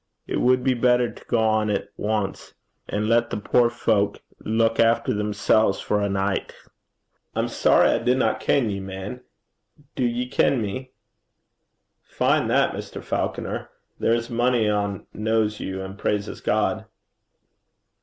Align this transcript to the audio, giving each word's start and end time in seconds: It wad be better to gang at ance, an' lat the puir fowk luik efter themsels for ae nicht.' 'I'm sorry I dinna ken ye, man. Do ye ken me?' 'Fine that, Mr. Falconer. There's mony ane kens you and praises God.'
It 0.25 0.37
wad 0.37 0.63
be 0.63 0.73
better 0.73 1.11
to 1.11 1.25
gang 1.27 1.69
at 1.69 1.89
ance, 1.99 2.55
an' 2.89 3.07
lat 3.07 3.29
the 3.29 3.37
puir 3.37 3.69
fowk 3.69 4.17
luik 4.43 4.79
efter 4.79 5.13
themsels 5.13 5.79
for 5.79 6.01
ae 6.01 6.09
nicht.' 6.09 6.55
'I'm 7.35 7.47
sorry 7.47 7.89
I 7.91 7.99
dinna 7.99 8.35
ken 8.39 8.71
ye, 8.71 8.79
man. 8.79 9.21
Do 9.95 10.03
ye 10.03 10.27
ken 10.27 10.59
me?' 10.59 10.89
'Fine 12.01 12.47
that, 12.47 12.73
Mr. 12.73 13.03
Falconer. 13.03 13.69
There's 13.99 14.27
mony 14.27 14.65
ane 14.65 15.05
kens 15.13 15.59
you 15.59 15.83
and 15.83 15.99
praises 15.99 16.41
God.' 16.41 16.85